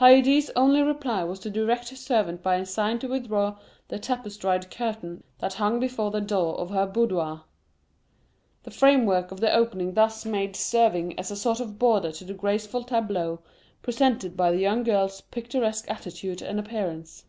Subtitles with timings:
[0.00, 4.70] Haydée's only reply was to direct her servant by a sign to withdraw the tapestried
[4.70, 7.42] curtain that hung before the door of her boudoir,
[8.62, 12.32] the framework of the opening thus made serving as a sort of border to the
[12.32, 13.40] graceful tableau
[13.82, 17.26] presented by the young girl's picturesque attitude and appearance.